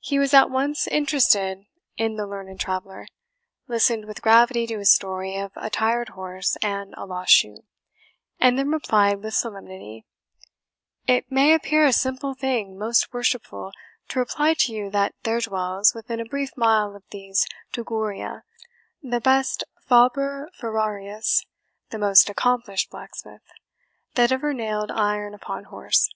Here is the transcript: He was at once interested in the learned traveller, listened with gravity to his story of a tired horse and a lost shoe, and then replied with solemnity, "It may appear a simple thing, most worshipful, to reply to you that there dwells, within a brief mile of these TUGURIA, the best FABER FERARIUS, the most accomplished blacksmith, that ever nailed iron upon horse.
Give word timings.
He 0.00 0.18
was 0.18 0.34
at 0.34 0.50
once 0.50 0.88
interested 0.88 1.66
in 1.96 2.16
the 2.16 2.26
learned 2.26 2.58
traveller, 2.58 3.06
listened 3.68 4.04
with 4.04 4.20
gravity 4.20 4.66
to 4.66 4.78
his 4.78 4.92
story 4.92 5.36
of 5.36 5.52
a 5.54 5.70
tired 5.70 6.08
horse 6.18 6.56
and 6.60 6.92
a 6.96 7.06
lost 7.06 7.30
shoe, 7.30 7.58
and 8.40 8.58
then 8.58 8.72
replied 8.72 9.22
with 9.22 9.32
solemnity, 9.34 10.06
"It 11.06 11.30
may 11.30 11.52
appear 11.54 11.84
a 11.86 11.92
simple 11.92 12.34
thing, 12.34 12.76
most 12.76 13.12
worshipful, 13.12 13.70
to 14.08 14.18
reply 14.18 14.54
to 14.54 14.72
you 14.74 14.90
that 14.90 15.14
there 15.22 15.40
dwells, 15.40 15.94
within 15.94 16.18
a 16.18 16.24
brief 16.24 16.56
mile 16.56 16.96
of 16.96 17.04
these 17.12 17.46
TUGURIA, 17.70 18.42
the 19.04 19.20
best 19.20 19.62
FABER 19.88 20.50
FERARIUS, 20.58 21.46
the 21.90 21.98
most 22.00 22.28
accomplished 22.28 22.90
blacksmith, 22.90 23.42
that 24.14 24.32
ever 24.32 24.52
nailed 24.52 24.90
iron 24.90 25.32
upon 25.32 25.62
horse. 25.62 26.08